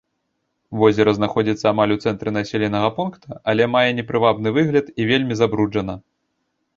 [0.83, 5.95] Возера знаходзіцца амаль у цэнтры населенага пункта, але мае непрывабны выгляд і вельмі забруджана.